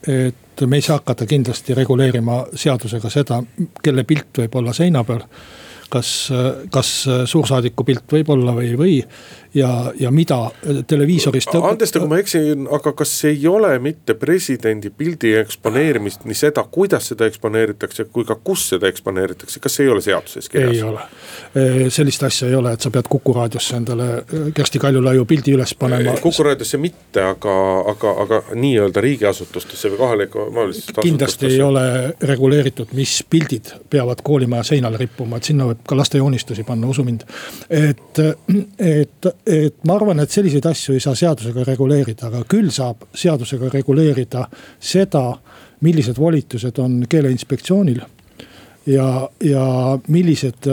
[0.08, 3.42] et me ei saa hakata kindlasti reguleerima seadusega seda,
[3.82, 5.24] kelle pilt võib olla seina peal
[5.88, 6.10] kas,
[6.72, 6.90] kas
[7.30, 8.96] suursaadiku pilt võib olla või ei või
[9.54, 10.50] ja, ja mida
[10.86, 11.54] televiisorist.
[11.54, 17.28] andestagu, ma eksin, aga kas ei ole mitte presidendi pildi eksponeerimist, nii seda, kuidas seda
[17.28, 20.76] eksponeeritakse, kui ka kus seda eksponeeritakse, kas ei ole seaduses kirjas?
[20.76, 24.08] ei ole, sellist asja ei ole, et sa pead Kuku raadiosse endale
[24.54, 26.12] Kersti Kaljulaiu pildi üles panema.
[26.22, 27.54] kuku raadiosse mitte, aga,
[27.92, 31.00] aga, aga nii-öelda riigiasutustesse või kohaliku omavalitsuse.
[31.00, 31.84] kindlasti ei ole
[32.20, 37.04] reguleeritud, mis pildid peavad koolimaja seinale rippuma, et sinna võib ka laste joonistusi panna, usu
[37.04, 37.24] mind.
[37.70, 38.22] et,
[38.78, 43.70] et et ma arvan, et selliseid asju ei saa seadusega reguleerida, aga küll saab seadusega
[43.72, 44.44] reguleerida
[44.80, 45.24] seda,
[45.86, 48.00] millised volitused on keeleinspektsioonil
[48.92, 49.06] ja,
[49.44, 49.64] ja
[50.08, 50.66] millised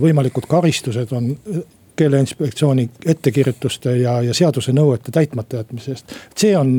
[0.00, 1.32] võimalikud karistused on
[1.98, 6.14] keeleinspektsiooni ettekirjutuste ja, ja seaduse nõuete täitmata jätmise eest.
[6.38, 6.76] see on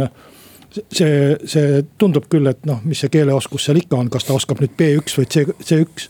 [0.77, 4.62] see, see tundub küll, et noh, mis see keeleoskus seal ikka on, kas ta oskab
[4.63, 6.08] nüüd B1 või C, C1.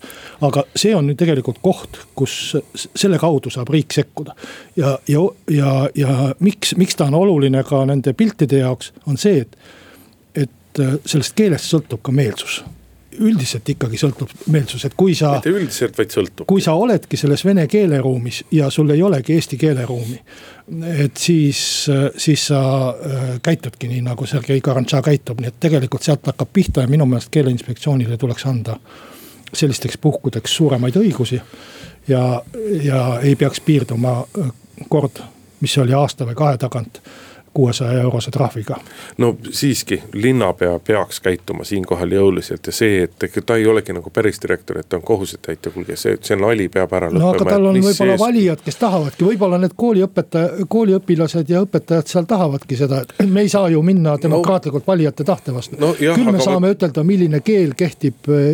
[0.48, 4.36] aga see on nüüd tegelikult koht, kus selle kaudu saab riik sekkuda.
[4.80, 9.46] ja, ja, ja, ja miks, miks ta on oluline ka nende piltide jaoks, on see,
[9.46, 9.58] et,
[10.48, 12.62] et sellest keelest sõltub ka meelsus
[13.20, 15.34] üldiselt ikkagi sõltub meelsus, et kui sa.
[15.38, 16.46] mitte üldiselt, vaid sõltub.
[16.50, 20.20] kui sa oledki selles vene keeleruumis ja sul ei olegi eesti keeleruumi.
[21.04, 21.62] et siis,
[22.18, 26.82] siis sa äh, käitudki nii nagu Sergei Karantša käitub, nii et tegelikult sealt hakkab pihta
[26.86, 28.78] ja minu meelest keeleinspektsioonile tuleks anda
[29.54, 31.42] sellisteks puhkudeks suuremaid õigusi.
[32.08, 32.42] ja,
[32.84, 34.52] ja ei peaks piirduma äh,
[34.90, 35.24] kord,
[35.60, 37.02] mis oli aasta või kahe tagant
[37.60, 38.78] kuuesaja eurose trahviga.
[39.18, 44.40] no siiski, linnapea peaks käituma siinkohal jõuliselt ja see, et ta ei olegi nagu päris
[44.42, 47.26] direktor, et ta on kohusetäitja, kuulge, see, see nali peab ära lõppema.
[47.26, 48.22] no aga tal on võib-olla sees...
[48.22, 53.52] valijad, kes tahavadki, võib-olla need kooliõpetaja, kooliõpilased ja õpetajad seal tahavadki seda, et me ei
[53.52, 55.92] saa ju minna demokraatlikult no, valijate tahte vastu no,.
[56.00, 56.78] küll me saame või...
[56.78, 58.48] ütelda, milline keel kehtib äh,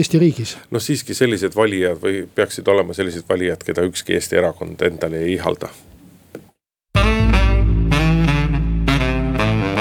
[0.00, 0.56] Eesti riigis.
[0.70, 5.36] no siiski sellised valijad või peaksid olema sellised valijad, keda ükski Eesti erakond endale ei
[5.36, 5.68] ihalda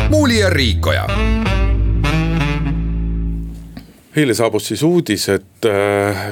[0.09, 1.07] Muuli ja Riikoja.
[4.15, 6.27] eile saabus siis uudis, et äh,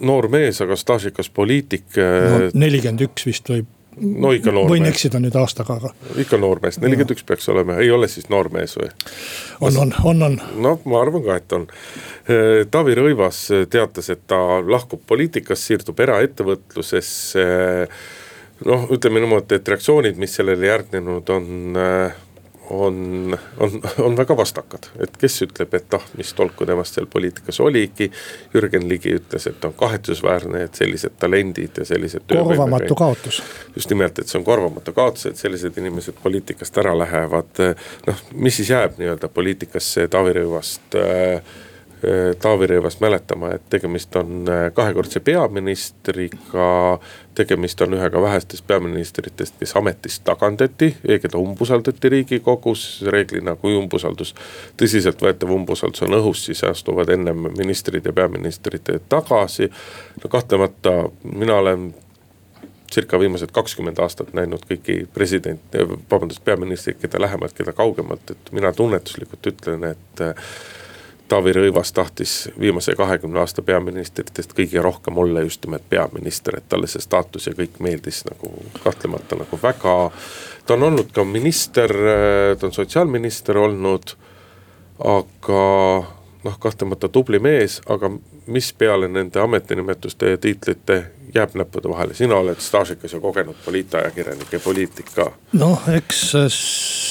[0.00, 2.30] noor mees, aga staažikas poliitik äh,.
[2.30, 3.68] no nelikümmend üks vist võib
[4.00, 4.72] no ikka noormees.
[4.72, 5.92] võin eksida nüüd aastaga, aga.
[6.22, 8.90] ikka noormees, nelikümmend üks peaks olema, ei ole siis noormees või?
[9.60, 10.38] on, on, on, on.
[10.68, 11.66] noh, ma arvan ka, et on.
[12.26, 17.48] Äh, Taavi Rõivas teatas, et ta lahkub poliitikast, siirdub eraettevõtlusesse.
[18.68, 22.22] noh, ütleme niimoodi, et reaktsioonid, mis sellele järgnenud on äh,
[22.70, 27.60] on, on, on väga vastakad, et kes ütleb, et ah, mis tolku temast seal poliitikas
[27.60, 28.10] oligi.
[28.54, 32.26] Jürgen Ligi ütles, et on kahetsusväärne, et sellised talendid ja sellised.
[32.32, 33.42] korvamatu kaotus.
[33.76, 37.62] just nimelt, et see on korvamatu kaotus, et sellised inimesed poliitikast ära lähevad.
[38.06, 41.42] noh, mis siis jääb nii-öelda poliitikasse Taavi Rõivast äh,
[42.38, 46.98] Taavi Rõivast mäletama, et tegemist on äh, kahekordse peaministriga.
[47.34, 53.02] tegemist on ühega vähestest peaministritest, kes ametist tagandati, keda umbusaldati riigikogus.
[53.06, 54.34] reeglina, kui umbusaldus,
[54.76, 59.70] tõsiseltvõetav umbusaldus on õhus, siis astuvad ennem ministrid ja peaministrid tagasi.
[60.24, 61.94] no kahtlemata mina olen
[62.92, 65.60] circa viimased kakskümmend aastat näinud kõiki president,
[66.10, 70.24] vabandust, peaministreid, keda lähemalt, keda kaugemalt, et mina tunnetuslikult ütlen, et
[71.28, 76.86] Taavi Rõivas tahtis viimase kahekümne aasta peaministritest kõige rohkem olla just nimelt peaminister, et talle
[76.86, 78.52] see staatus ja kõik meeldis nagu
[78.84, 79.96] kahtlemata nagu väga.
[80.66, 81.90] ta on olnud ka minister,
[82.58, 84.14] ta on sotsiaalminister olnud,
[85.02, 85.62] aga
[86.46, 88.10] noh, kahtlemata tubli mees, aga
[88.46, 91.02] mis peale nende ametinimetuste ja tiitlite
[91.34, 95.30] jääb näppude vahele, sina oled staažikas ja kogenud poliitajakirjanik ja poliitik ka.
[95.52, 96.22] noh, eks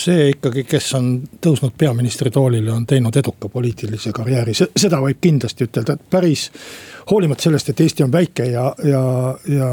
[0.05, 1.09] see ikkagi, kes on
[1.41, 6.49] tõusnud peaministri toolile, on teinud eduka poliitilise karjääri, seda võib kindlasti ütelda, et päris.
[7.11, 9.03] hoolimata sellest, et Eesti on väike ja, ja,
[9.47, 9.71] ja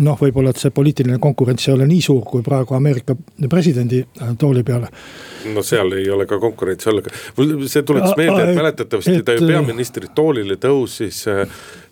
[0.00, 3.16] noh, võib-olla, et see poliitiline konkurents ei ole nii suur, kui praegu Ameerika
[3.50, 4.90] presidendi äh, tooli peale.
[5.54, 7.02] no seal ei ole ka konkurentsi olla,
[7.66, 11.44] see tuletas meelde, et mäletatavasti ta ju peaministri toolile tõusis äh,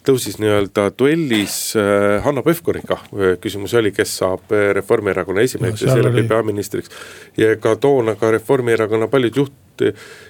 [0.09, 3.01] tõusis nii-öelda duellis äh, Hanno Pevkuriga,
[3.43, 6.93] küsimus oli, kes saab Reformierakonna esimeheks no, ja seeläbi peaministriks.
[7.37, 9.57] ja ka toona ka Reformierakonna paljud juht,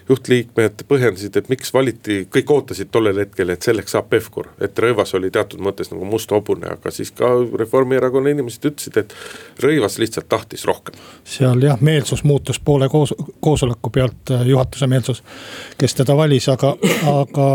[0.08, 4.48] juhtliikmed põhjendasid, et miks valiti, kõik ootasid tollel hetkel, et selleks saab Pevkur.
[4.60, 9.14] et Rõivas oli teatud mõttes nagu must hobune, aga siis ka Reformierakonna inimesed ütlesid, et
[9.62, 10.94] Rõivas lihtsalt tahtis rohkem.
[11.24, 15.22] seal jah, meelsus muutus poole koos, koosoleku pealt, juhatuse meelsus,
[15.78, 16.74] kes teda valis, aga,
[17.12, 17.48] aga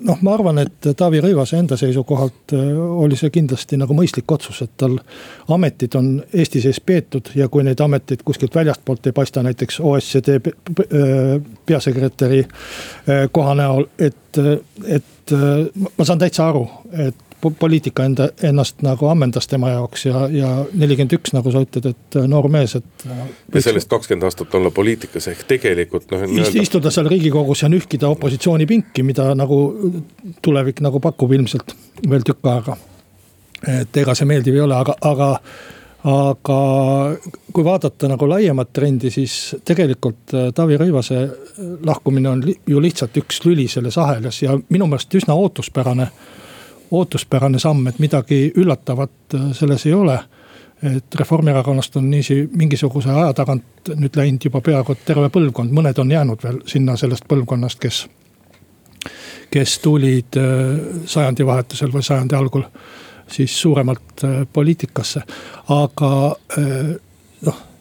[0.00, 2.70] noh, ma arvan, et Taavi Rõivase enda seisukohalt äh,
[3.04, 4.96] oli see kindlasti nagu mõistlik otsus, et tal
[5.52, 10.36] ametid on Eesti sees peetud ja kui neid ameteid kuskilt väljastpoolt ei paista, näiteks OSCD
[10.38, 11.36] äh,
[11.66, 14.40] peasekretäri äh, koha näol, et,
[14.86, 15.36] et
[15.98, 17.25] ma saan täitsa aru, et
[17.58, 22.18] poliitika enda, ennast nagu ammendas tema jaoks ja, ja nelikümmend üks, nagu sa ütled, et
[22.30, 23.06] noor mees, et.
[23.06, 26.26] ja sellest kakskümmend aastat olla poliitikas ehk tegelikult noh.
[26.42, 29.60] Ist, istuda seal riigikogus ja nühkida opositsioonipinki, mida nagu
[30.42, 31.76] tulevik nagu pakub ilmselt
[32.08, 32.76] veel tükk aega.
[33.80, 35.30] et ega see meeldiv ei ole, aga, aga
[36.06, 36.56] aga
[37.52, 41.22] kui vaadata nagu laiemat trendi, siis tegelikult äh, Taavi Rõivase
[41.86, 46.06] lahkumine on ju lihtsalt üks lüli selles ahelas ja minu meelest üsna ootuspärane
[46.90, 50.18] ootuspärane samm, et midagi üllatavat äh, selles ei ole.
[50.82, 56.10] et Reformierakonnast on niiviisi mingisuguse aja tagant nüüd läinud juba peaaegu terve põlvkond, mõned on
[56.12, 58.02] jäänud veel sinna sellest põlvkonnast, kes.
[59.50, 62.66] kes tulid äh, sajandivahetusel või sajandi algul
[63.28, 65.22] siis suuremalt äh, poliitikasse,
[65.68, 66.12] aga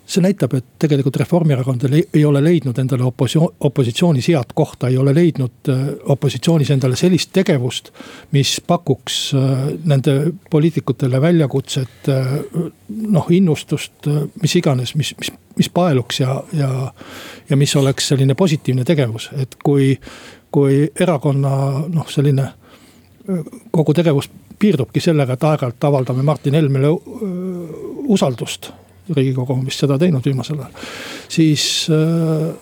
[0.05, 5.15] see näitab, et tegelikult Reformierakond ei ole leidnud endale opositsioon, opositsioonis head kohta, ei ole
[5.15, 5.81] leidnud äh,
[6.13, 7.91] opositsioonis endale sellist tegevust.
[8.31, 12.37] mis pakuks äh, nende poliitikutele väljakutset, äh,
[12.89, 14.07] noh innustust,
[14.41, 16.93] mis iganes, mis, mis, mis paeluks ja, ja.
[17.49, 19.95] ja mis oleks selline positiivne tegevus, et kui,
[20.51, 21.55] kui erakonna
[21.89, 22.51] noh, selline
[23.71, 24.29] kogu tegevus
[24.59, 26.91] piirdubki sellega, et aeg-ajalt avaldame Martin Helmele
[28.13, 28.69] usaldust
[29.13, 30.85] riigikogu on vist seda teinud viimasel ajal.
[31.29, 32.53] siis äh,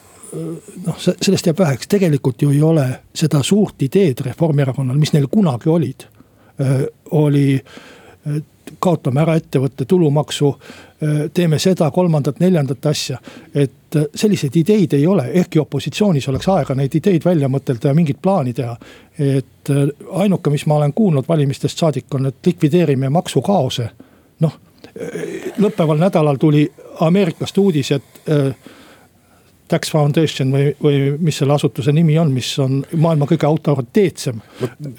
[0.86, 5.70] noh, sellest jääb väheks, tegelikult ju ei ole seda suurt ideed Reformierakonnal, mis neil kunagi
[5.70, 6.08] olid.
[6.62, 6.82] Äh,
[7.12, 7.62] oli,
[8.80, 13.18] kaotame ära ettevõtte tulumaksu, äh, teeme seda, kolmandat, neljandat asja.
[13.54, 18.22] et selliseid ideid ei ole, ehkki opositsioonis oleks aega neid ideid välja mõtelda ja mingit
[18.22, 18.78] plaani teha.
[19.20, 19.70] et
[20.12, 23.90] ainuke, mis ma olen kuulnud valimistest saadik, on, et likvideerime maksukaose.
[24.40, 24.60] noh
[25.58, 26.68] lõppeval nädalal tuli
[27.02, 28.56] Ameerikast uudis, et äh,
[29.68, 34.42] Tax Foundation või, või mis selle asutuse nimi on, mis on maailma kõige autoriteetsem.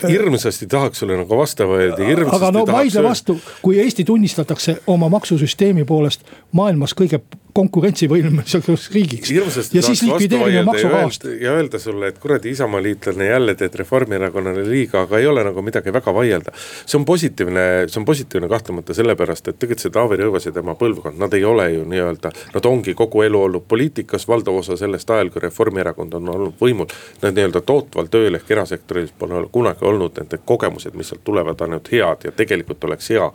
[0.09, 5.09] hirmsasti tahaks sulle nagu vastu öelda, hirmsasti aga no vaidle vastu, kui Eesti tunnistatakse oma
[5.13, 7.21] maksusüsteemi poolest maailmas kõige
[7.55, 9.31] konkurentsivõimeliseks riigiks.
[9.31, 11.25] ja siis likvideerime maksukaost.
[11.41, 15.93] ja öelda sulle, et kuradi isamaliitlane jälle teed Reformierakonnale liiga, aga ei ole nagu midagi
[15.93, 16.53] väga vaielda.
[16.87, 20.75] see on positiivne, see on positiivne kahtlemata sellepärast, et tegelikult see Taavi Rõivas ja tema
[20.75, 22.33] põlvkond, nad ei ole ju nii-öelda.
[22.55, 26.91] Nad ongi kogu elu olnud poliitikas, valdav osa sellest ajal, kui Reformierakond on olnud võimul.
[27.23, 31.93] Nad nii-öelda tootval tööl ehk erasektoris pole kunagi olnud nende kogemused, mis sealt tulevad, ainult
[31.93, 33.31] head ja tegelikult oleks hea.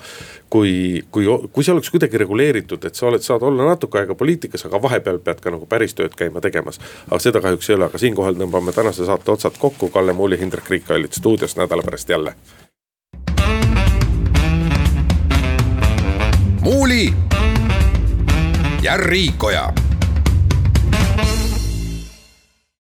[0.50, 4.18] kui, kui, kui see oleks kuidagi reguleeritud, et sa oled, saad olla natuke aega aega
[4.18, 6.80] poliitikas, aga vahepeal pead ka nagu päris tööd käima tegemas.
[7.08, 10.70] aga seda kahjuks ei ole, aga siinkohal tõmbame tänase saate otsad kokku, Kalle Muuli, Hindrek
[10.70, 12.34] Riik olid stuudios nädala pärast jälle.
[16.62, 17.14] muuli
[18.82, 19.74] ja Riikoja